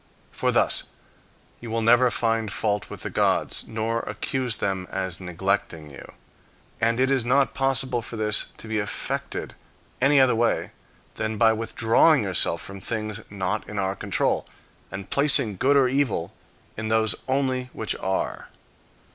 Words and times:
For 0.31 0.51
thus 0.51 0.85
you 1.59 1.69
will 1.69 1.83
never 1.83 2.09
find 2.09 2.51
fault 2.51 2.89
with 2.89 3.01
the 3.03 3.11
gods, 3.11 3.65
nor 3.67 3.99
accuse 3.99 4.55
them 4.57 4.87
as 4.89 5.19
neglecting 5.19 5.91
you. 5.91 6.13
And 6.79 6.99
it 6.99 7.11
is 7.11 7.23
not 7.23 7.53
possible 7.53 8.01
for 8.01 8.15
this 8.17 8.45
to 8.57 8.67
be 8.67 8.79
effected 8.79 9.53
any 10.01 10.19
other 10.19 10.33
way 10.33 10.71
than 11.17 11.37
by 11.37 11.53
withdrawing 11.53 12.23
yourself 12.23 12.63
from 12.63 12.81
things 12.81 13.21
not 13.29 13.69
in 13.69 13.77
our 13.77 13.91
own 13.91 13.97
control, 13.97 14.49
and 14.89 15.07
placing 15.11 15.57
good 15.57 15.77
or 15.77 15.87
evil 15.87 16.33
in 16.75 16.87
those 16.87 17.13
only 17.27 17.69
which 17.71 17.95
are. 17.97 18.47